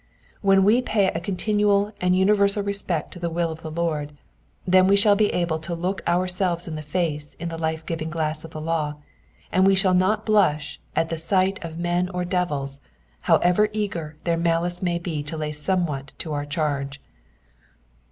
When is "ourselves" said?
6.07-6.67